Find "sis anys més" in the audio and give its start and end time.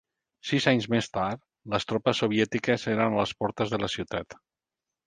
0.51-1.09